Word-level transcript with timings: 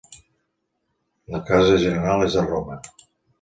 La 1.35 1.41
casa 1.51 1.77
general 1.85 2.25
és 2.29 2.39
a 2.41 2.47
Roma. 2.49 2.81